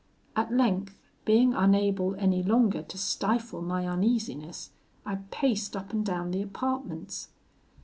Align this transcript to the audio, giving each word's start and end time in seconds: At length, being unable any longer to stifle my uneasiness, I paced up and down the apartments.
At 0.35 0.51
length, 0.51 0.99
being 1.25 1.53
unable 1.53 2.15
any 2.15 2.41
longer 2.41 2.81
to 2.81 2.97
stifle 2.97 3.61
my 3.61 3.85
uneasiness, 3.87 4.71
I 5.05 5.17
paced 5.29 5.75
up 5.77 5.93
and 5.93 6.03
down 6.03 6.31
the 6.31 6.41
apartments. 6.41 7.27